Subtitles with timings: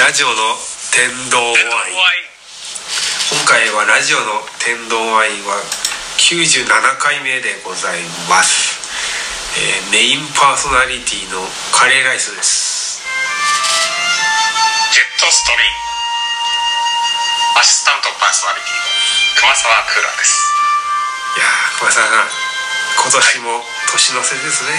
[0.00, 0.32] ラジオの
[0.96, 5.60] 天童ワイン今回はラジオの天童ワインは
[6.16, 6.64] 97
[6.96, 8.80] 回目でございます、
[9.60, 11.44] えーメインパーソナリティの
[11.76, 13.04] カレーライスです。
[14.88, 17.60] ジェットストリーム。
[17.60, 20.32] アシスタントパーソナリティの熊沢クーラーです。
[21.36, 22.32] いやー熊沢さん
[23.04, 24.72] 今年も年の瀬ですね、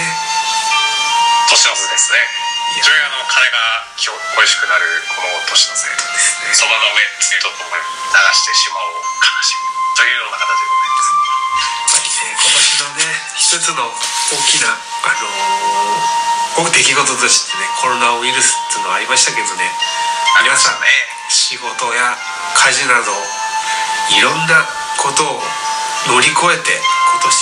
[1.46, 2.42] 年の瀬ですね
[2.72, 3.58] 非常にあのカレーが
[4.00, 11.12] 今日恋しくなるこの年の瀬ですねそばの上つゆとともに流してしまおう悲しみというような形でございます
[12.22, 13.92] えー今年のね一つの
[14.32, 16.22] 大きなあのー
[16.72, 19.70] 出来事としてねコロナウイルスっていうのはありましたけどね。
[20.40, 20.88] 皆さんね。
[21.28, 22.16] 仕事や
[22.56, 23.12] 家事など
[24.12, 24.64] いろんな
[25.00, 25.40] ことを
[26.08, 27.32] 乗り越えて今年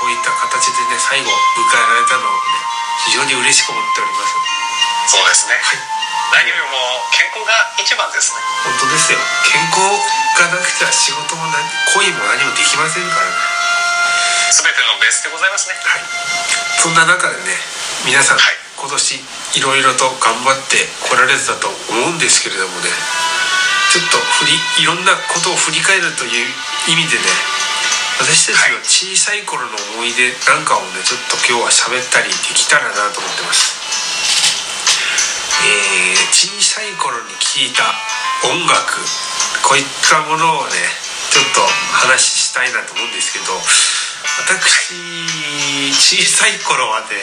[0.00, 2.38] こういった形でね最後迎えられたのをね
[3.08, 4.61] 非常に嬉しく思っております。
[5.08, 5.58] そうですね。
[5.58, 5.80] はい。
[6.44, 6.78] 何よりも
[7.12, 8.40] 健康が一番ですね。
[8.64, 9.18] 本当ですよ。
[9.48, 9.80] 健康
[10.38, 11.62] がなくては仕事も何
[11.94, 13.36] 恋も何もできませんからね。
[14.54, 15.76] 全てのベースでございますね。
[15.80, 16.02] はい。
[16.80, 17.56] そんな中でね
[18.04, 18.62] 皆さん、はい。
[18.82, 18.98] 今年
[19.54, 22.90] いろいろと頑張ってこられてたと思うんですけれどもね
[23.94, 26.50] ちょっと振りいろんなことを振り返るという
[26.90, 27.30] 意味でね
[28.18, 33.81] 私たちの小さい頃の思い出なんかをねちょっと今日は喋ったりできたらなと思ってます
[35.64, 37.84] えー小さい頃に聴いた
[38.48, 38.98] 音楽
[39.62, 40.74] こういったものをね
[41.30, 41.60] ちょっと
[41.92, 43.54] 話したいなと思うんですけど
[44.42, 44.98] 私
[45.92, 47.22] 小さい頃はね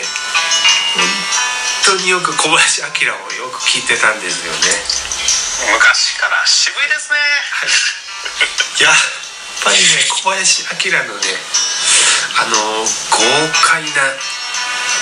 [1.83, 4.59] 本当によく小林明をよく聴いてたんですよね。
[5.73, 7.17] 昔から渋いですね。
[8.79, 8.99] い ややっ
[9.63, 11.37] ぱりね小林明のね
[12.37, 13.89] あの豪快な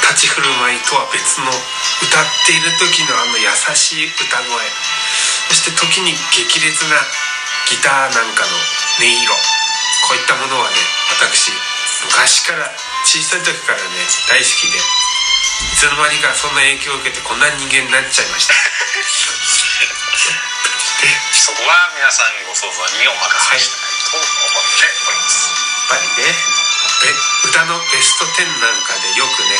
[0.10, 4.64] 立ち振る舞いとは別の歌っている時のあの優しい歌声。
[5.50, 7.00] そして時に激烈な
[7.68, 9.34] ギターなんかの音色。
[10.08, 10.76] こういったものはね
[11.20, 11.52] 私
[12.06, 12.72] 昔から
[13.04, 13.84] 小さい時からね
[14.30, 14.78] 大好きで。
[14.78, 18.54] いつの間にかそんな影響を受けてこんな人間になっちゃいました。
[21.02, 23.82] でそこは皆さんご想像にお任せしたい
[24.12, 26.57] と思っております、やっぱりね。
[26.57, 26.57] べ
[27.46, 29.54] 歌のベスト10なんかでよくね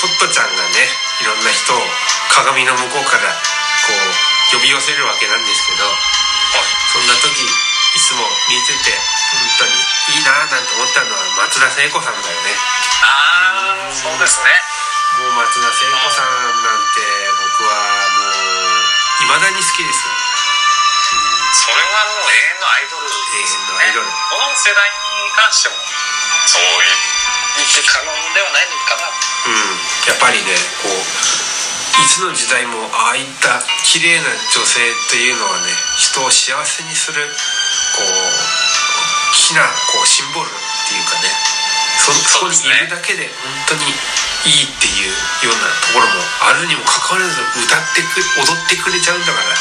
[0.00, 0.84] トットちゃんがね
[1.20, 1.80] いろんな人を
[2.28, 3.96] 鏡の向こうからこ
[4.52, 5.88] う呼び寄せるわけなんですけど
[6.92, 7.48] そんな時
[7.96, 8.92] いつも見てて
[9.32, 12.52] 本当にいいなぁなんて思ったのは松田聖子さんだよね。
[13.00, 14.52] ああそうですね。
[15.16, 16.28] もう松田聖子さん
[16.60, 17.00] なんて
[17.56, 17.72] 僕は
[18.20, 20.12] もういまだに好きですよ。
[21.56, 23.16] それはもう永遠のアイドルで
[23.48, 24.06] す永遠のアイドル。
[24.12, 25.80] この世代に関しても
[26.46, 26.62] そう
[27.58, 29.10] 言って過言ではないのかな。
[29.46, 30.94] うん、やっぱりねこう
[32.02, 37.26] いつの時代もああいった綺麗な女性っていうのはね人を幸せにする
[37.96, 40.50] こう大きなこうシンボルっ
[40.86, 41.30] ていうかね
[41.98, 43.26] そそこにいるだけで
[43.66, 43.90] 本当に
[44.46, 45.10] いいっていう
[45.48, 49.56] ようなところもあるにもかかわらず歌ってく踊ってくれちゃうんだから。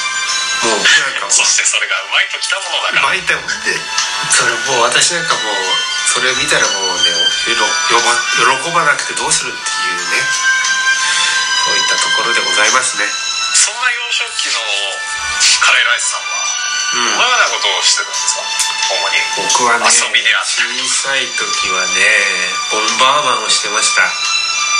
[0.63, 3.01] もう僕なんかもうそしてそれがうまいときたものだから。
[3.11, 3.75] 巻いたもんで
[4.31, 7.11] それもう私なんかもうそれを見たらもうね
[7.43, 10.21] 喜ばなくてどうするっていうね
[11.65, 13.05] そういったところでございますね。
[13.57, 14.59] そんな幼少期の
[15.65, 16.27] カレーライスさんは
[16.93, 17.17] うん。
[17.17, 18.45] どのようなことをしてたんですか？
[18.85, 19.17] 主に。
[19.49, 19.97] 僕はね小
[20.87, 21.97] さい時はね
[22.71, 24.03] ボンバーマンをしてました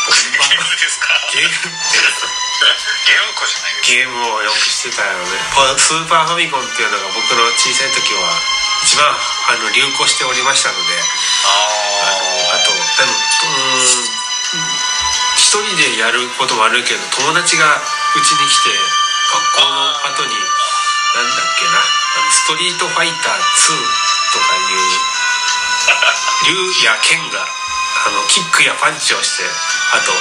[0.06, 1.10] ゲバームですか？
[1.34, 1.50] ゲーム？
[1.50, 1.98] って
[3.06, 5.26] ゲーム子じゃないですゲームをよくしてたよね。
[5.54, 8.22] パスーパーファミコンっていうのが僕の小さい時は
[8.86, 10.94] 一番あの流行しておりましたので。
[11.46, 14.16] あのああとでもうーん
[15.38, 17.66] 一人でやることもあるけど友達が
[18.16, 18.70] うちに来て
[19.32, 23.76] 学校の後になんだっけなあのストリートファイター2
[24.34, 24.78] とかいう
[26.82, 27.46] 竜や剣が
[28.06, 29.44] あのキックやパンチをして
[29.94, 30.12] あと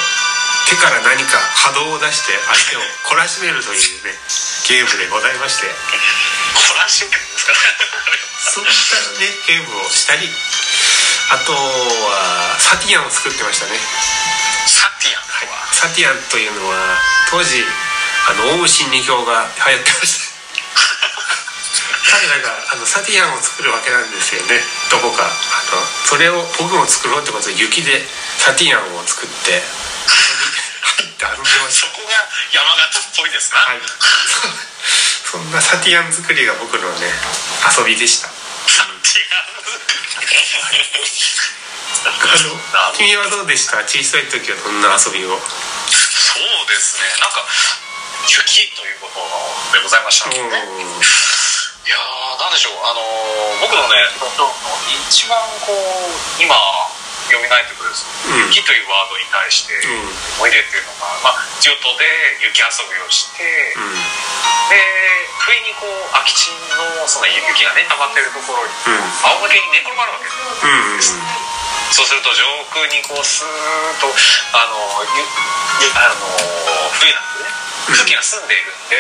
[0.71, 2.81] 手から何か波動を出して相手を
[3.13, 4.17] 懲らしめるというね
[4.69, 5.69] ゲームでございまして。
[6.55, 7.53] コラシンですか？
[8.55, 10.31] そういったねゲームをしたり
[11.31, 13.79] あとはサティアンを作ってましたね。
[14.67, 16.99] サティアンとはサティアンというのは
[17.31, 17.65] 当時
[18.29, 20.24] あのオウム真理教が流行ってました。
[20.24, 20.24] 彼
[22.35, 24.59] らがあのサティアンを作るわけなんですよね。
[24.91, 25.23] どこか。
[25.23, 25.31] あ
[25.71, 28.03] のそれを僕も作ろうってことで雪で
[28.39, 30.43] サティアンを作ってそこに
[31.07, 32.13] 入ってそこが
[32.53, 33.81] 山形っぽいですな、たはい。
[33.81, 37.13] そ そんなサティアン作りが僕のね
[37.77, 38.29] 遊びでした。
[38.29, 39.55] サティアン
[42.75, 43.79] あの君はどうでした？
[43.85, 45.39] 小さい時はどんな遊びを？
[45.39, 47.05] そうですね。
[47.21, 47.47] なんか
[48.27, 50.37] 雪ということでございましたね、
[51.85, 52.81] いやーなんでしょう。
[52.81, 54.09] あのー僕のね
[55.09, 56.53] 一番こう今
[57.29, 58.53] 蘇ってくるうん。
[58.53, 60.09] 雪というワードに対してうん。
[60.41, 62.05] 思い出っていうのが、まあ、地元で
[62.45, 63.45] 雪遊びをして、
[63.77, 63.93] うん。
[63.93, 64.77] で
[65.45, 69.05] 不意にこう空き地のその雪がね溜まってるところにうん。
[69.45, 71.17] 仰向けに寝転がるわけです。
[71.17, 71.25] うん
[71.95, 72.43] そうすると上
[72.75, 76.27] 空にこうスーッとあのあの
[76.91, 77.51] 冬なんでね
[77.89, 77.95] うん。
[77.95, 78.49] 空気が澄ん。
[78.49, 78.89] でいるん。
[78.89, 78.97] で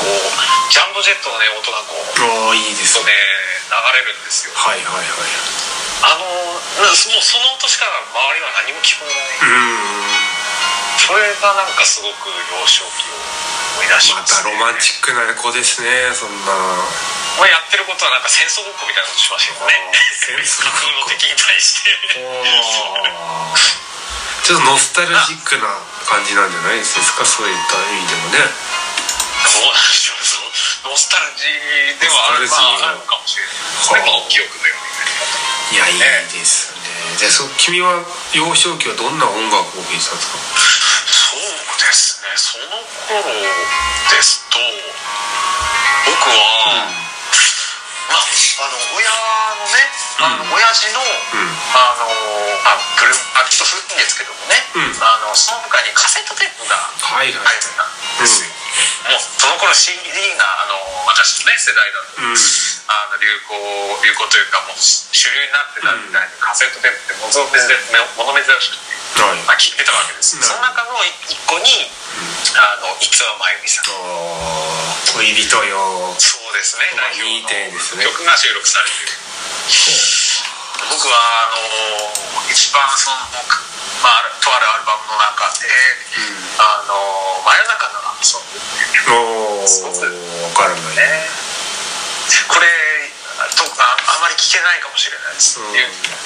[0.00, 4.24] こうジャンボジェットのね音がこうあいいですね流れるん。
[4.24, 5.06] ですよはいはいはい
[6.00, 10.10] あのもうその音しか周りは何も聞こえないうん。
[11.04, 11.72] それがなん。
[11.74, 13.16] かすごく幼少期を
[13.76, 16.32] 思い出しまます、ね、たロマンチックな子ですねそん。
[16.46, 16.52] な
[17.38, 18.22] まあ、やってることはなん。
[18.22, 19.74] か戦争ごっこみたいなことしましたよね
[20.16, 21.90] 戦争ごっこの敵に対して
[24.44, 25.68] ちょっとノスタルジックな
[26.10, 27.22] 感じなんじゃないですか？
[27.24, 28.50] そういった意味でもね。
[29.46, 33.54] そうなんでしょうそのノスタルジーではある,、まあ、あるのかもしれない。
[33.80, 36.74] それも記憶のようになりいやいいです。
[36.74, 38.02] ねじゃあそ君は
[38.34, 40.38] 幼少期はどんな音楽を聴いてたんですか
[41.06, 41.40] そう
[41.78, 42.28] ですね。
[42.36, 43.22] その頃
[44.10, 44.58] ですと
[46.06, 46.90] 僕は、
[48.10, 49.86] まああの親のね
[50.18, 51.46] あの、うん親父の、うん。
[51.72, 52.10] あの
[52.66, 54.98] あ車あちょっと古いんですけどもね、うん。
[54.98, 57.46] あのその他にカセットテープがはいはい。
[57.46, 58.50] 入ってたんですよ、
[59.08, 62.36] もうその頃 CD があの私のね世代だと、うん。
[62.90, 68.82] あの流行流行というかもう主流になってたみたいに、カセットテープってもの珍しく
[69.14, 69.38] て、はい。
[69.46, 70.42] まあ、聞いてたわけです、うん。
[70.42, 70.98] その中の
[71.28, 71.86] 一個に、
[72.56, 73.94] あの逸話真由美さん。
[75.14, 76.16] 恋人よ。
[76.18, 76.90] そうですね。
[76.98, 78.02] まあ代表の。
[78.02, 79.14] 曲が収録されている
[80.90, 81.14] 僕は
[81.46, 83.16] あの一番その、
[84.02, 85.68] まあ、とあるアルバムの中で
[86.58, 89.14] 「あの真夜中のラブソング」っていう曲。
[89.62, 91.30] おすごくーわからないね。
[92.48, 92.66] これ
[93.54, 95.74] とああまり聞けないかもしれないです、うん。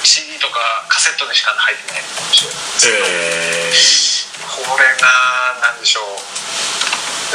[0.03, 6.03] CD とかカセットにしか入ってないかもしれないですけど、えこれが何でしょう。
[6.03, 6.19] よ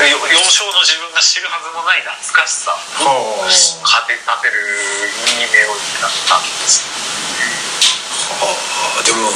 [0.08, 2.72] 幼少の自分が知るはずもない懐かしさ。
[2.72, 3.52] ー、はあ
[3.84, 5.10] 勝て立てる
[5.40, 6.88] いいメロディーだったんです
[8.40, 9.28] あーでも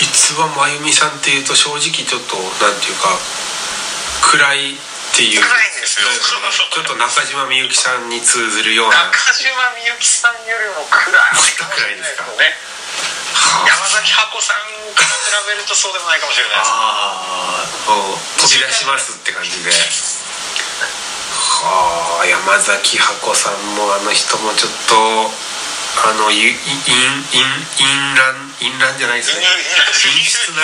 [0.00, 3.16] 逸話真由美さんっていうと正直ちょっとなんていうか
[4.20, 6.10] 暗いっていう暗いんですよ。
[6.74, 9.06] ちょっと中島みゆきさんに通ずるような。
[9.14, 11.14] 中島みゆきさんよりも暗い。
[11.54, 12.26] かもしれないですね。
[12.26, 12.73] は
[13.66, 14.58] 山崎箱さん
[14.94, 15.14] から比
[15.48, 16.70] べるとそうでもないかもしれないです。
[16.70, 17.64] ああ
[18.38, 19.70] 飛び出しますって感じで。
[19.70, 19.76] は
[22.22, 25.30] あ山崎箱さんもあの人もちょっと
[26.06, 26.60] あのゆい陰
[27.30, 27.42] 陰
[27.78, 27.84] 陰
[28.16, 29.44] 乱陰乱じゃないですね。
[29.92, 30.62] 陰湿な。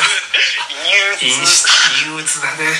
[1.19, 1.67] 陰湿
[2.05, 2.75] 陰鬱なね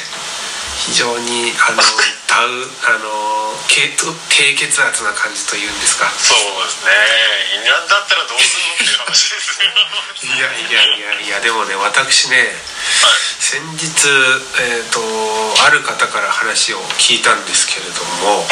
[0.87, 1.83] 非常にあの
[2.25, 3.95] 歌うあの低
[4.29, 6.11] 低血圧な感じというんですか。
[6.19, 7.31] そうですね。
[7.51, 9.65] インランだったらどうするのっていう話ですよ
[10.23, 12.55] いやいやいやいやでもね私ね
[13.39, 14.07] 先日、
[14.63, 15.03] えー、と
[15.67, 18.47] ある方から話を聞いたんですけれども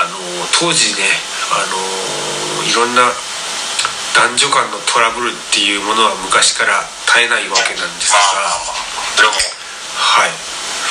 [0.00, 0.16] あの
[0.58, 1.04] 当時ね
[1.52, 1.76] あの
[2.64, 3.12] いろんな
[4.16, 8.24] 男女間のトラブルっていうものは昔から絶えないわけなんですが、は
[10.26, 10.47] い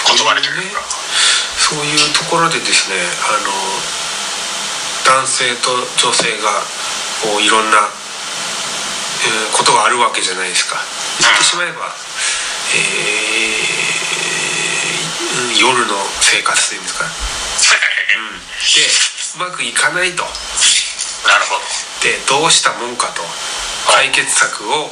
[0.07, 0.81] 断りというか
[1.57, 2.95] そういうところでですね
[3.27, 3.51] あの
[5.03, 6.63] 男性と女性が
[7.23, 10.77] こういろんな、えーことがあるわけじゃないですか。
[11.19, 11.95] 言ってしまえば、
[12.75, 13.87] えー
[15.37, 20.23] うん夜の生活というんですか、 うん、でうまくいかないと。
[20.23, 20.29] な
[21.37, 21.61] るほど。
[22.03, 23.23] でどうしたもんかと。
[23.87, 24.91] 解決策を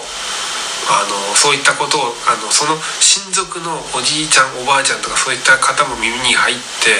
[0.87, 6.93] あのそういったことをあのその親族のおじいちゃんおばあちゃんとかそういった方も耳に入って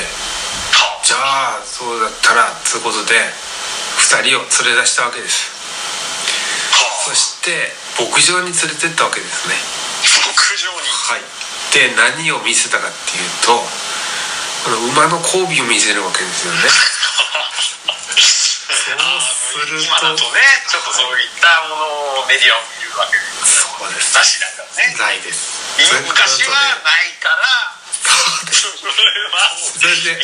[0.74, 3.14] はじゃあそうだったらつうことで
[4.02, 5.54] 2人を連れ出したわけです。
[6.74, 9.54] はそして牧場に連れてったわけですね。
[10.02, 10.90] 牧場に。
[10.90, 11.22] はい。
[11.74, 13.62] で何を見せたかっていうと
[14.66, 16.66] この馬の交尾を見せるわけですよね。
[18.98, 21.86] あするとの今だとねちょっとそういったもの
[22.22, 24.14] をメディアを見るわけですそうです。
[24.16, 25.60] だしなんかねないです。
[26.06, 27.76] 昔はないから。
[27.92, 28.12] そ
[28.44, 28.72] うです。
[28.78, 28.92] それ
[29.34, 30.22] はもうそれで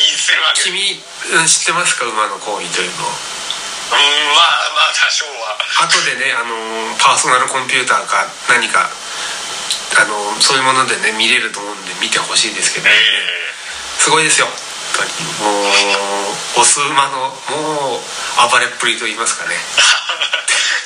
[0.63, 1.01] 君
[1.33, 3.97] うん知ってますか馬の行為というのをうん
[4.35, 5.57] まあまあ多少は。
[5.83, 6.55] 後でねあの
[6.97, 8.87] パーソナルコンピューターか何か
[9.99, 12.91] あのそういうものでね見れると思うんで見てほしいんですけど、え
[13.99, 14.47] すごいですよ。
[14.47, 15.11] 本当に。
[15.43, 15.67] も
[16.57, 19.55] うオス馬のもう暴れっぷりと言いますかね。
[19.55, 19.59] ー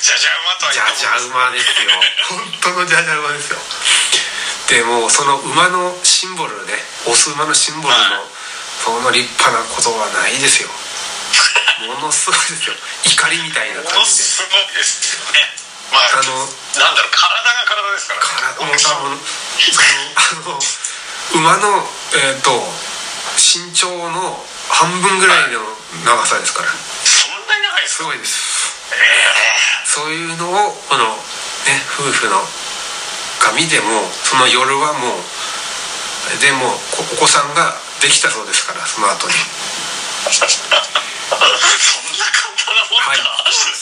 [0.06, 1.90] じゃじゃ馬とはじゃじゃ馬ですよ。
[2.30, 3.58] 本当のじゃじゃ馬ですよ。
[4.70, 8.30] でもうその馬のシンボルねオス馬のシンボルの
[8.84, 10.70] その立派なことはないですよ。
[11.90, 12.74] ものすごいですよ。
[13.02, 13.98] 怒りみたいなも感じで。
[13.98, 15.56] のすごいですよね。
[15.90, 16.38] まああの
[16.78, 19.20] なんだろう体が体ですから体もう多分
[19.74, 20.60] そのあの
[21.34, 22.74] 馬のえっ、と
[23.36, 25.66] 身長の半分ぐらいの
[26.04, 26.68] 長さですから。
[26.70, 27.98] そんなに長いですか？
[27.98, 28.34] すごいです。
[28.34, 28.55] え
[29.84, 31.04] そういうのをこの
[31.66, 32.38] ね夫婦の
[33.40, 35.22] が見てもその夜はもう
[36.40, 39.34] でもおお子さんができたそうですからその後に。
[40.26, 43.18] えそんな簡単なもんだ、はい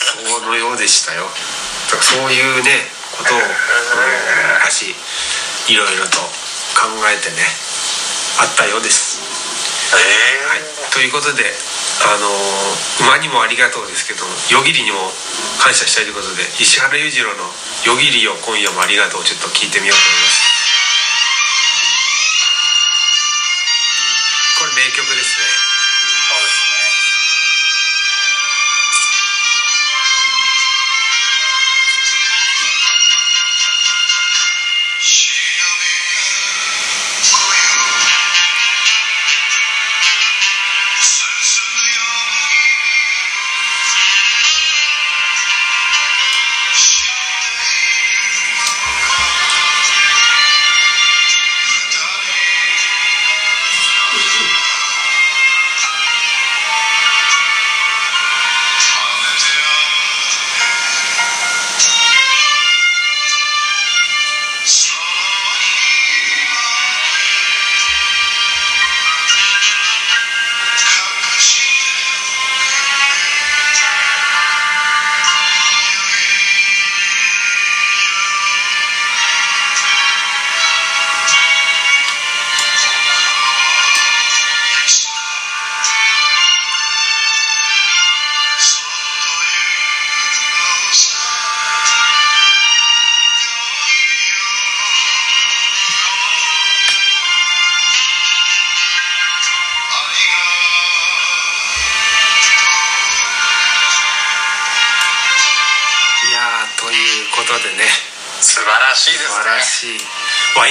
[0.05, 1.25] そのようでしたよ。
[1.25, 2.71] だからそういうね
[3.17, 3.43] ことを、うん
[4.65, 4.95] 昔
[5.69, 6.17] いろいろと
[6.73, 7.45] 考えてね
[8.41, 9.21] あったようです。
[9.93, 11.43] えはい、ということで、
[12.03, 12.27] あの
[13.07, 15.11] 馬にもありがとうですけども夜霧にも
[15.59, 17.47] 感謝したいということで石原裕次郎の
[17.87, 20.34] 「夜霧よ今夜もありがとう」をちょっと聞いてみようと思います。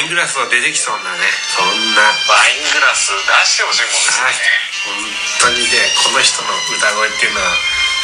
[0.04, 1.24] イングラスは出てきそうなね。
[1.48, 2.04] そんな。
[2.28, 4.36] ワイングラス出してほしいもんですはい。
[4.36, 4.44] ね、
[5.40, 7.48] 本当にねこの人の歌声っていうのは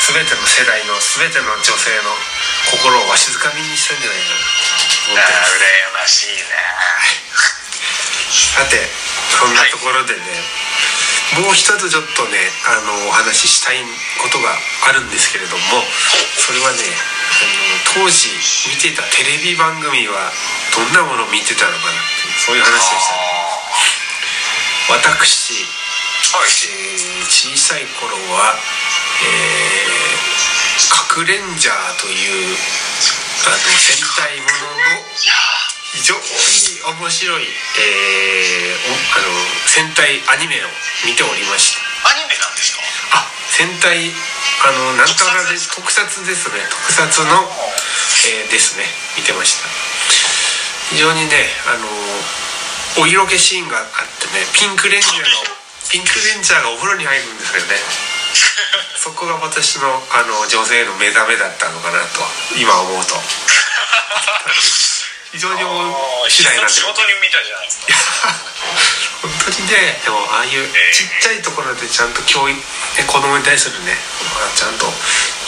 [0.08, 2.16] 全ての世代の全ての女性の
[2.72, 4.32] 心をわしづかみにしたんじゃないか
[5.12, 5.28] な。
[5.28, 6.56] あー羨ましいね
[8.56, 8.80] さて
[9.36, 10.24] そんなところでね、
[11.44, 13.84] もう一つちょっとねあのお話ししたい
[14.24, 14.56] ことが
[14.88, 15.84] あるんですけれども
[16.40, 18.30] それはねあの当時
[18.68, 20.32] 見てたテレビ番組は
[20.74, 23.14] どんなものを見てたのかなっていうそういう話でした。
[24.90, 25.54] 私、
[26.34, 28.58] はいえー小さい頃は、
[29.22, 32.10] えー、核レンジャーとい
[32.52, 32.56] う
[33.46, 35.06] あの戦隊ものの
[35.94, 36.22] 非常に
[36.98, 37.46] 面白い、
[37.78, 39.30] えーおあの
[39.66, 40.68] 戦隊アニメを
[41.06, 41.82] 見ておりました。
[42.10, 42.82] ーアニメなんですか？
[43.14, 44.10] あ戦隊
[44.60, 46.60] あのなんたらで特撮ですね。
[46.68, 47.48] 特撮の、
[48.28, 48.84] えーですね。
[49.16, 49.68] 見てました。
[50.90, 51.88] 非常にねあの
[53.02, 53.86] お色気シーンがあっ
[54.20, 55.24] てねピンクレンジャーの
[55.88, 57.78] ピンクレンジャーがお風呂に入るんですよね。
[59.00, 62.20] そこが私のあの女性の目覚めだったのかなと
[62.60, 63.16] 今思うと。
[65.30, 67.94] 非常に面白いなって仕事に見たじゃないですか。
[69.22, 72.64] 本当にねでもああいうちっちゃいところでちゃんと教育、ね、
[73.06, 73.92] 子供に対するね、
[74.34, 74.88] まあ、ちゃんと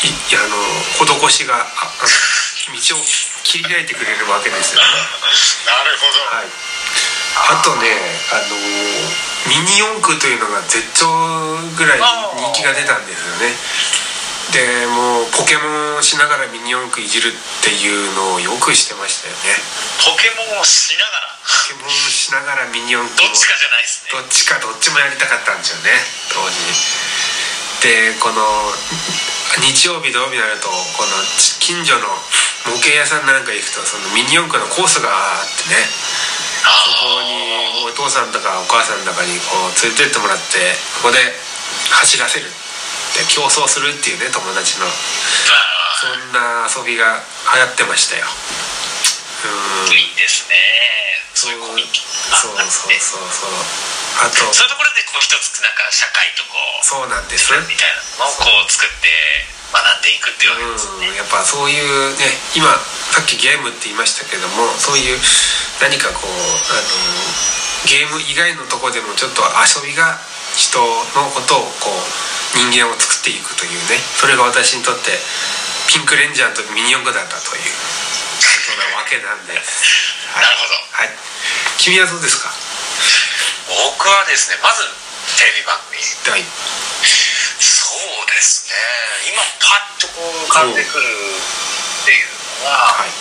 [0.06, 0.60] いあの
[1.02, 3.02] 施しがああの道を
[3.42, 4.86] 切り開いてくれるわけですよね。
[5.66, 6.46] なるほど、はい。
[7.50, 7.90] あとね
[8.30, 8.54] あの
[9.48, 11.08] ミニ四駆というのが絶頂
[11.74, 12.00] ぐらい
[12.38, 13.56] 人気が出たんですよね
[14.50, 15.62] でもうポケモ
[15.98, 17.32] ンしながらミニ四駆いじるっ
[17.62, 19.54] ていうのをよくしてましたよね。
[20.02, 21.30] ポケモンをしながら？
[21.46, 24.10] ポケモンしながらミニ四駆をどっちかじゃないですね。
[24.12, 25.94] どっちかどっちもやりたかったんですよね
[26.34, 26.58] 当時。
[27.86, 28.42] でこの
[29.62, 31.10] 日曜日土曜日になるとこの
[31.60, 32.06] 近所の
[32.70, 35.86] 模型屋さんなんか行くとそのミニ四駆のコースがあってね。
[36.62, 41.18] そこにお父さんとかお母さんとかにこう連れてってもらってここで
[41.90, 42.46] 走らせる
[43.18, 44.86] で競争するっていうね友達の。
[44.86, 44.90] あ
[46.02, 47.22] そんな遊びが
[47.54, 48.26] 流行ってましたよ。
[48.26, 49.92] うん。
[49.92, 50.56] ーいいですね。
[51.34, 53.54] そういうコミそうそうそうそう。
[54.22, 54.50] あと。
[54.52, 56.84] そういうところでこう一つなんか社会とこう。
[56.84, 57.52] そうなんです。
[57.52, 62.68] みたいなのをこう作って学んでいくっていうわけですよね、うん、やっぱそういうね今
[63.08, 65.16] さっきゲームって言いましたけどもそういう
[65.80, 66.92] 何かこうあの
[67.88, 70.20] ゲーム以外のとこでもちょっと遊びが
[70.54, 70.78] 人
[71.16, 75.16] のことをこう人間を作っていくというねそれが私にとって
[75.88, 79.62] ピンクレンジャーとミニ四駆だったということなわけなんで、はい、
[80.44, 81.10] なるほど、はい、
[81.78, 82.52] 君はどうですか？
[83.68, 84.84] 僕はですねまず
[85.38, 85.96] テレビ番組。
[86.30, 86.44] はい。
[87.62, 88.74] そうですね。
[89.32, 92.26] 今パッとこう浮かんでくるっていう
[92.64, 93.08] のは、はい。
[93.08, 93.14] や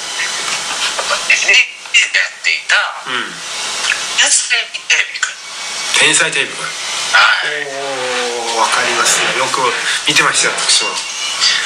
[1.04, 2.76] っぱ NHK でやっていた
[3.08, 3.32] うん
[4.20, 4.58] 「天才
[4.88, 5.32] テレビくん。
[6.00, 6.70] 天才テレビくん」は
[7.46, 9.64] いおおわかりますよよく
[10.08, 10.92] 見てましたよ私も。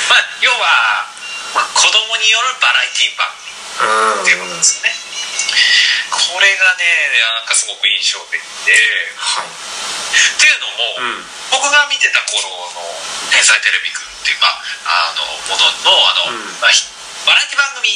[0.10, 1.10] まあ要は、
[1.58, 4.22] まあ、子供によるバラエティ番組うん。
[4.22, 4.94] っていうことですね。
[6.14, 6.86] これがね
[7.42, 8.78] なんかすごく印象的で。
[9.18, 9.50] はい。
[9.50, 11.26] っていうのも、うん。
[11.58, 12.86] 僕が見てた頃の
[13.34, 14.54] 「天才テレビくん」っていう、ま
[14.86, 16.62] あ、あのもののあの、うん。
[16.62, 16.86] まあ、ひ
[17.26, 17.90] バラエティ番組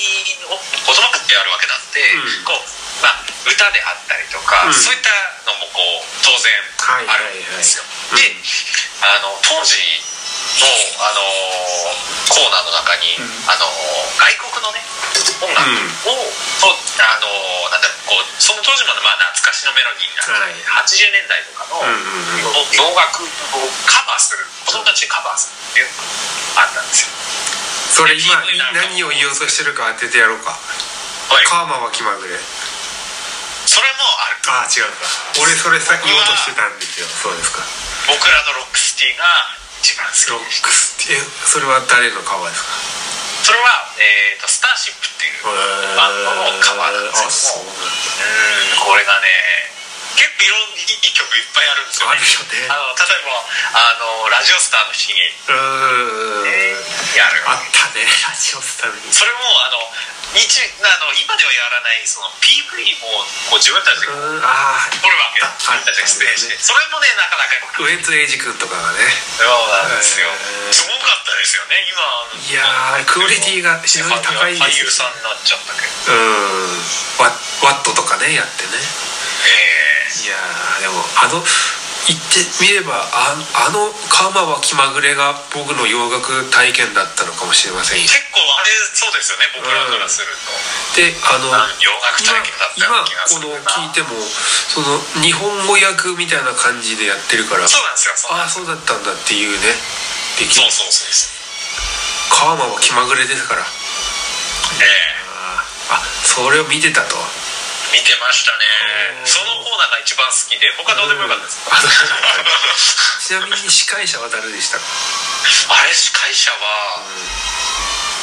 [0.50, 2.43] を子供たちでやるわけなんで、うん。
[2.43, 4.74] こうまあ、歌であったりとか、うん。
[4.74, 5.13] そういった
[5.46, 6.50] のもこう当然
[6.89, 7.84] はいあるんですよ。
[7.84, 8.36] はいはいで
[9.00, 9.79] あの当時
[10.60, 10.68] の、
[11.00, 11.24] あの
[12.29, 13.32] コーナーの中に、うん。
[13.48, 13.65] あの
[14.20, 14.84] 外国のね
[15.39, 15.63] 音楽
[16.06, 16.27] を、
[16.60, 17.32] とあの
[17.72, 20.51] なんだろうこうその当時までまあ懐かしのメロディーになって、
[20.91, 22.75] 80年代とかの、うんうんうん。
[22.75, 23.27] 洋楽を
[23.88, 25.96] カバーする子供たちでカバーするっていうの
[26.60, 27.15] があったんですよ。
[27.96, 28.36] それ今
[28.75, 30.51] 何を言おうとしてるか当ててやろうか。
[30.51, 32.36] はい、カーマは気まぐれ。
[33.65, 34.39] それもある。
[34.50, 35.06] ああ違うか。
[35.41, 37.08] 俺それさ言おうとしてたんですよ。
[37.08, 37.62] そうですか
[38.09, 39.23] 僕らのロックシティが
[39.81, 42.73] 一番好きロックスってえそれは誰のカバーですか？
[43.45, 45.45] それは、えー、とスターシップっていう
[45.95, 47.71] バンドのカバーなんですけども。
[47.71, 49.27] うんこれがね
[50.17, 52.65] 結構いろんないい曲いっぱいあるんですよ、あね、るよね。
[52.69, 53.46] あの例えば
[53.77, 57.17] あのラジオスターの悲劇うーん。
[57.17, 57.43] やる。
[57.46, 58.05] あったね。
[58.05, 59.77] ラジオスタにそれもあの
[60.34, 65.41] 日あの今ではやらないその PV もこう自分たち撮るわけ。
[65.41, 66.58] あ自分た出演して。
[66.62, 67.58] それもねなかなか。
[67.81, 69.10] ウエンツエイジ君とかがね。
[69.38, 70.29] そうなんですよ。
[70.72, 71.98] すごかったですよね今
[72.46, 76.13] いやクオリティが非常に高いんですよ俳優さんになっちゃったけど。
[76.13, 76.77] うん。
[77.18, 77.33] ワ
[77.66, 78.77] ワットとかねやってね。
[79.50, 81.43] えいやーでもあの
[82.09, 90.27] 言ってみればああの「カーマは気まぐれ」が僕の洋楽体験だったのかもしれません結構あれそうですよね僕らからする
[90.95, 94.09] と、であのあ洋楽体験だった今この聞いても
[94.74, 99.75] その日本語訳みたいな感じでやってるからそうなんですよああそうだったんだっていうね。
[100.39, 101.39] できそうそうそうそう。
[102.31, 103.61] カーマは気まぐれですから。
[103.61, 103.65] え
[105.35, 107.17] あーあそれを見てたと。
[107.17, 107.38] え
[107.91, 108.65] 見てましたね。
[109.21, 109.27] うん。
[109.27, 111.81] そのコーナーが一番好きで他どうでもよかったです、あ
[113.25, 114.85] ちなみに司会者は誰でしたか？
[115.69, 117.01] あれ司会者は、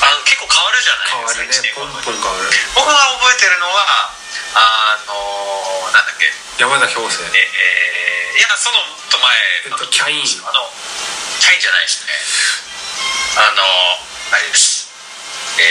[0.02, 2.50] あの結構変わるじゃないですか一年ポンポン変わる。
[2.74, 4.10] 僕が覚えてるのは
[4.54, 6.32] あのなんだっけ。
[6.58, 10.24] 山崎邦生ええーいやそのもっと前えっとキャイン。
[10.46, 10.70] あの
[11.40, 12.12] キャインじゃないですね。
[13.36, 13.62] あの
[14.32, 14.88] あれです。
[15.58, 15.62] え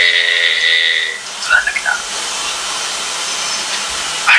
[1.46, 1.92] ー、なんだっけな。
[1.92, 1.96] あ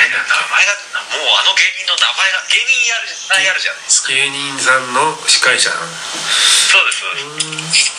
[0.06, 0.78] 名前が
[1.10, 3.10] もうあの芸人の名前が芸人やる
[3.42, 4.14] やるじゃないですか。
[4.14, 7.26] 芸人さんの司会者そうですそうで
[7.74, 7.90] す。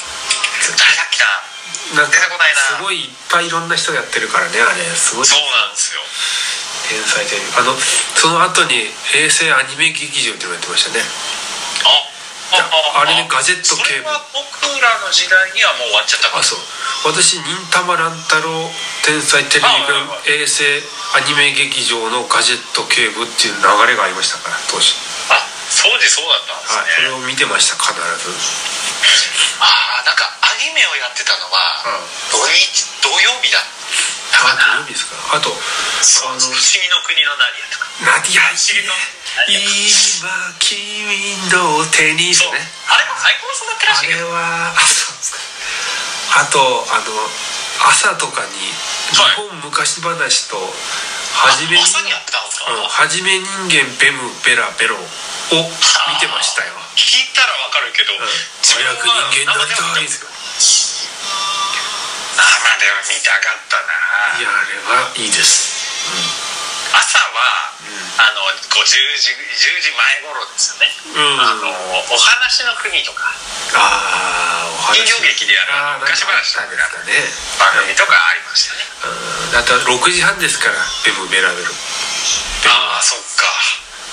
[0.79, 2.05] 誰だっけな。
[2.05, 4.83] なんか出てこないなすごいいっぱいいろんな人やってるからねあれ。
[4.95, 5.25] すごい。
[5.25, 6.01] そうなんですよ
[6.87, 7.75] 天才テレビあの
[8.15, 11.03] その後に平成アニメ劇場ってのやってましたね。
[11.85, 16.41] ああれねガジェット警部それは僕らの時代にはもう終わっちゃったから。
[16.41, 16.59] あそう。
[17.05, 18.71] 私忍たま乱太郎
[19.09, 20.61] 天才テレビあはいはい衛星
[21.17, 24.93] アニメ劇場のガジェット警部っていう流れがありましたから当時。
[25.33, 25.41] あ
[25.81, 28.05] 当時そうだったんですはいそれね、を見てました必ず。
[29.65, 31.89] ああなんかアニメをやってたのは、
[32.29, 33.65] 土日土曜日だっ
[34.29, 35.17] たかあなどうですか。
[35.33, 35.57] あと
[36.05, 37.89] そうあの不思議の国のナディアとか。
[38.05, 38.53] ナディア。
[38.53, 38.61] 今
[40.61, 41.09] 君
[41.49, 42.45] の手にね。
[42.85, 44.29] あれも最高そうだったらあしいけど。
[44.29, 46.45] れはあそうですか。
[46.45, 46.61] あと
[46.93, 47.09] あの
[47.79, 48.51] 朝とかに
[49.15, 56.73] 「日はい本昔話」と「はじめに朝にやってたんですか、うんはじめ人間ベムベラベロ」を見てましたよ。
[56.95, 58.19] 聞いたらわかるけど、うん。
[58.61, 60.29] 早くは人間になりたい生では
[62.35, 63.99] 生では見たかったな。
[64.39, 66.48] いやあれはいいです
[66.93, 67.73] 朝は、
[68.19, 68.41] あの
[68.73, 71.39] こう10時10時前頃ですよね、うん。
[71.39, 71.69] あの
[72.11, 73.31] お話の国とか。
[73.75, 75.05] ああお話。
[75.05, 77.13] 人形劇でやる昔話あったんですかね。
[77.59, 78.83] 番組とかありましたね、
[79.53, 79.59] うん。
[79.59, 80.75] あと6時半ですから
[81.05, 81.69] ベムベラベロ。
[82.67, 83.45] ああそっか。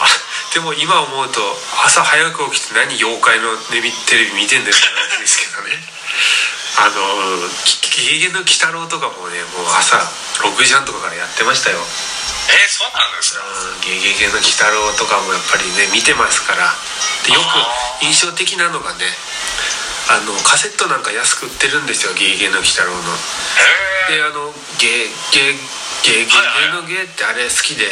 [0.05, 0.09] あ
[0.53, 1.41] でも今思うと
[1.85, 5.73] 朝早く起きて何妖怪のテレビ見てんだよって話ですけどね。
[6.79, 7.49] あの
[7.97, 9.97] 「ゲゲゲの鬼太郎」とかもねもう朝
[10.45, 11.81] 6時半とかからやってましたよ
[12.49, 13.43] えー、そうなんですか？
[13.43, 13.81] うん。
[13.81, 16.73] ゲゲゲの鬼太郎とかもやっぱりね見てますから。
[17.27, 19.05] でよく印象的なのがね
[20.09, 23.03] あのカセットなんか安く売ってるんですよ「ゲゲゲの鬼太郎」の。
[24.09, 25.55] であの「ゲゲ
[26.03, 27.91] ゲゲゲのゲ」ってあれ好きで。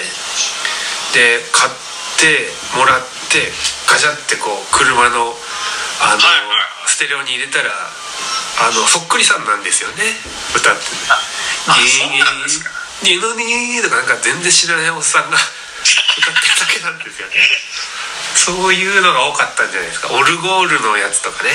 [1.14, 1.72] で買っ
[2.18, 3.52] てもらって
[3.86, 5.38] ガチャってこう車の
[6.00, 6.20] あの、
[6.88, 10.02] ステレオに入れたらあのそっくりさんなんですよね。
[10.56, 11.20] 歌ってあ
[11.66, 12.24] そうな
[13.02, 15.38] んですかゲゲゲゲとかなんか全然知らないおっさんが
[16.18, 17.34] 歌ってるだけなんですよね。
[18.34, 20.08] そういうのが多かったんじゃないですか。
[20.12, 21.50] オルゴールのやつとかね。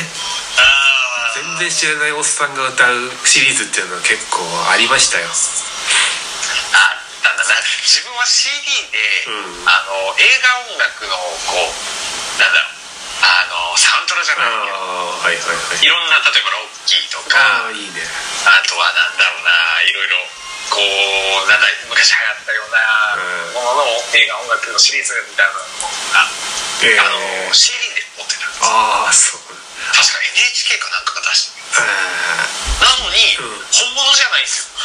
[1.35, 5.27] 全然知らないおっさんが歌うシリーズっていうのは結構ありましたよ。
[5.27, 5.35] あっ
[7.23, 7.55] たんだな。
[7.85, 9.31] 自分は CD で、う
[9.63, 9.69] ん。
[9.69, 11.73] あの映画音楽のこ
[12.35, 12.73] うなんだろう。
[13.21, 14.75] あのサウントラじゃあないけど。
[14.75, 14.79] あ
[15.19, 15.83] はいはいはい。
[15.83, 17.37] いろんな例えばロッキーとか。
[17.37, 18.01] ああいいね。
[18.45, 20.17] あとはなんだろうないろいろ
[20.69, 22.77] こうなんだ昔流行ったような
[23.17, 23.57] うん。
[23.57, 25.65] ものの映画音楽のシリーズみたいなの
[26.13, 26.29] が、
[26.85, 27.01] えー。
[27.01, 27.17] あの
[27.57, 29.41] CD で持ってたんですああそう。
[29.97, 33.65] 確か NHK かなんかが出してるあなのに、うん。
[33.65, 34.69] 本物じゃないんですよ。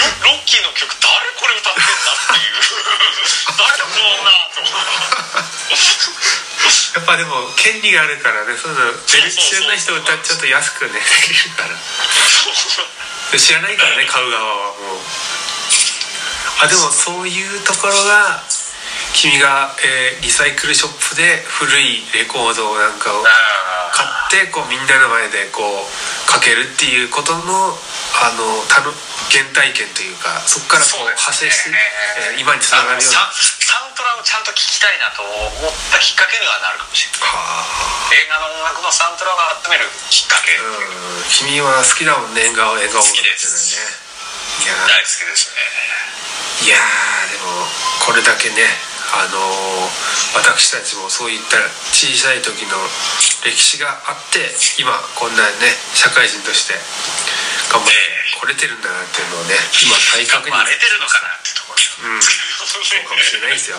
[0.00, 2.56] よロッキーの曲誰これ歌ってんだっていう。
[3.60, 4.64] 誰だこの女と。
[4.64, 5.76] ー
[6.96, 9.20] やっぱでも権利があるからねそういうの知
[9.60, 10.92] らない人歌っちゃうと安くね
[11.28, 11.76] できるから
[13.34, 14.78] 知らないからね買う側は。
[14.78, 15.00] もう
[16.62, 18.40] あでもそういうところが
[19.12, 27.42] 君が、えーリサイクルショップで古いレコードなんかを買あってこうみんなの前でこうかけるっていうことの
[28.16, 28.92] あのたの
[29.32, 33.32] 原体験というかそこからこう派生して、えー今につながるような。
[33.32, 37.20] サントラをちゃんと聞きたいなと思ったきっかけにはなるかもしれない。
[37.26, 38.12] はあ。
[38.12, 40.62] 映画の音楽のサウントラを集めるきっかけ、う。
[40.62, 41.24] ん。
[41.32, 43.80] 君は好きだもんね映画を映画を好きです。
[44.62, 46.68] いや大好きですね。
[46.68, 47.66] いやーでも
[48.04, 48.64] これだけね
[49.12, 51.56] あのー私たちもそういった
[51.96, 52.76] 小さい時の
[53.44, 56.74] 歴史があって今こんなね社会人として
[57.72, 60.56] 頑張ってこれてるんだなっていうのをね今体頑格に。
[60.56, 62.22] 張れてるのかなってところうん。
[62.22, 63.78] そうかもしれないですよ。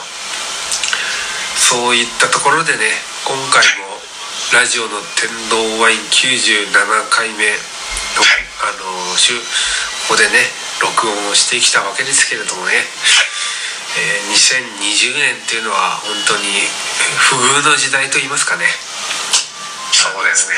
[1.58, 2.96] そういったところでね
[3.28, 4.00] 今回も
[4.56, 6.72] ラジオの天童ワイン97
[7.12, 7.52] 回目
[8.16, 8.48] の、はい。
[8.64, 9.36] あの週
[10.08, 10.40] ここでね
[10.82, 12.74] 録音をしてきたわけですけれどもね、
[14.00, 16.46] えー2020年っていうのは本当に
[17.18, 18.66] 不遇の時代と言いますかね。
[19.92, 20.56] そうですね。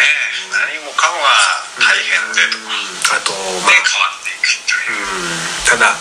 [0.52, 2.60] 何もかもが大変でと。
[3.10, 3.32] か、あと
[3.64, 5.00] ま変わあっていくという。
[5.00, 5.60] うん。
[5.66, 5.96] ただ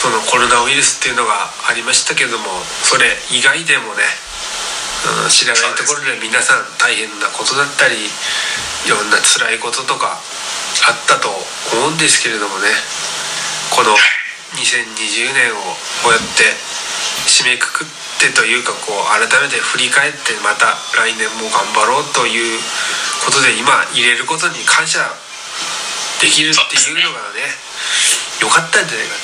[0.00, 2.44] そのコロナウイルスっていうのがありましたけども
[2.84, 4.06] それ以外でもね、
[5.24, 10.20] うん、知らないところで皆さん大変なことだったりいろんな辛いこととか
[10.86, 11.32] あったと
[11.74, 12.70] 思うんですけれどもね
[13.74, 13.98] この
[14.54, 15.58] 2020年を
[16.06, 16.54] こうやって
[17.26, 17.88] 締めくくっ
[18.18, 22.58] てというかこう改めて振り返ってまた来年も頑張ろうという
[23.24, 25.00] ことで今入れることに感謝
[26.20, 27.44] できるっていうのがね
[28.40, 29.14] よかったんじゃないか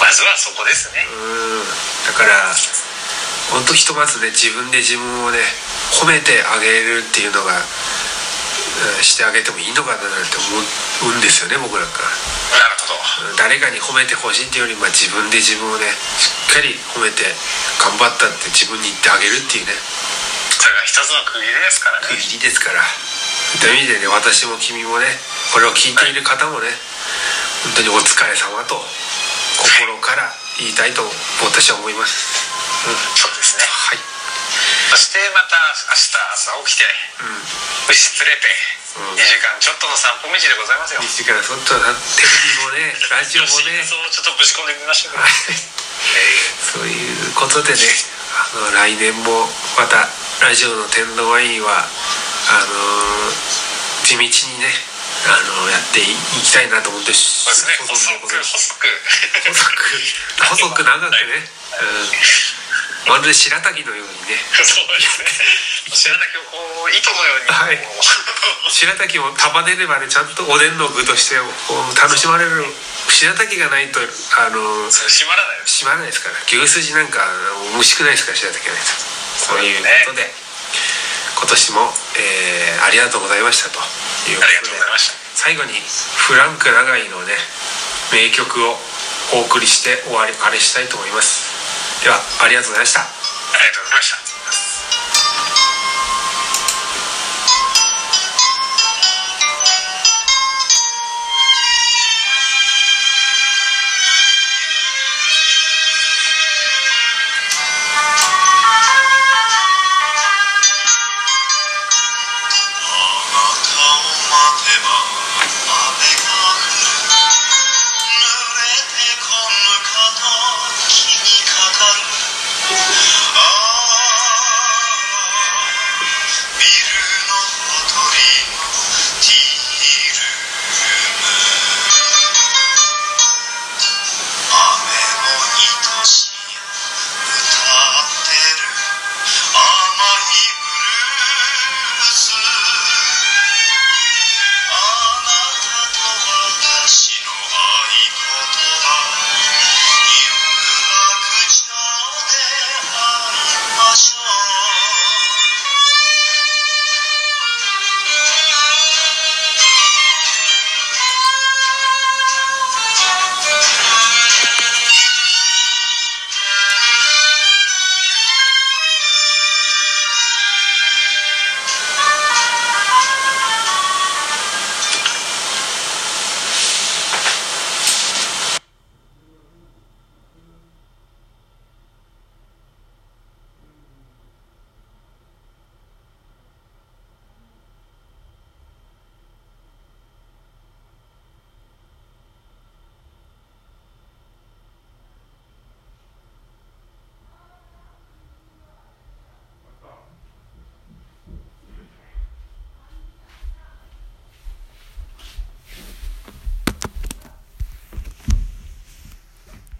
[0.00, 1.06] まずはそこですね。
[1.06, 1.64] うん。
[2.06, 2.50] だから
[3.50, 5.38] 本当ひとまずね自分で自分をね
[5.94, 7.60] 褒めてあげるっていうのが、う
[9.00, 12.02] んしてあげてもいいのかななんて思うんですよね僕なんか。
[12.02, 13.30] なるほど。
[13.30, 15.86] うん誰かに褒めてほしいっていうより、まあ、自分で自分をね
[16.54, 17.26] かり褒めて
[17.82, 19.74] 頑張ったって自分に言ってあげるっていうね。
[19.74, 22.06] それが一つの区切りですからね。
[22.14, 22.78] 区切りですから。
[23.58, 25.06] そういう意味でね私も君もね
[25.54, 26.66] これを聞いている方もね
[27.62, 28.74] 本当にお疲れ様と
[29.62, 30.26] 心から
[30.58, 31.06] 言いたいと
[31.42, 32.34] 私は思います、
[32.86, 33.66] うん、そうですね。
[33.66, 33.98] はい。
[34.90, 35.58] そしてまた
[35.90, 36.86] 明日朝起きて
[37.22, 37.94] うん。
[37.94, 38.46] 牛連れて
[38.94, 39.18] うん。
[39.18, 41.02] 2時間ちょっとの散歩道でございますよ。
[41.02, 43.82] 西からそっとなテレビもね ラジオもね。
[43.82, 45.32] そうちょっとぶち込んでみましたけど、はい。
[45.50, 45.83] え
[46.60, 47.78] そういうことでね
[48.34, 49.46] あの来年も
[49.78, 50.08] また
[50.44, 51.84] ラジオの天童ワインは
[52.50, 53.64] あのー
[54.04, 54.28] 地道に
[54.60, 54.68] ね
[55.24, 56.04] あのやってい
[56.44, 57.72] きたいなと思ってーそうですね。
[57.88, 58.84] 細く細細く
[59.72, 59.96] く
[60.44, 61.40] 細く長くね、
[63.08, 64.36] うん、まるで白滝のようにね。
[64.60, 65.32] そうですね。
[65.88, 67.80] 白滝をこう糸のようにはい。
[68.68, 72.68] 白滝を束ねればねちゃんとおでんの具としてこう楽しまれる
[73.08, 76.36] 白滝がないとあの閉まらないですしまらないですから。
[76.44, 77.20] 牛すじなんか
[77.72, 78.88] 美味しくないですから白滝がないと
[79.38, 80.30] そういうことで
[81.34, 83.80] 今年も、えーありがとうございましたと
[84.30, 85.14] いうこありがとでとうございました。
[85.34, 87.32] 最後にフランク長井のね
[88.12, 88.76] 名曲を
[89.32, 92.04] お送りして終わりあれしたいと思います。
[92.04, 93.00] ではありがとうございました。
[93.00, 93.06] あ
[93.58, 94.33] りがとうございました